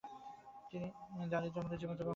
[0.71, 0.87] তিনি
[1.31, 2.09] দারিদ্র্যের মধ্যে জীবনযাপন করছিলেন।